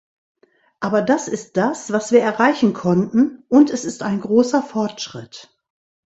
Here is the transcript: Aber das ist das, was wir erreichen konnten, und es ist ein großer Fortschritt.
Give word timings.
Aber 0.79 1.03
das 1.03 1.27
ist 1.27 1.57
das, 1.57 1.91
was 1.91 2.11
wir 2.11 2.21
erreichen 2.23 2.73
konnten, 2.73 3.43
und 3.49 3.69
es 3.69 3.85
ist 3.85 4.01
ein 4.01 4.19
großer 4.19 4.63
Fortschritt. 4.63 5.53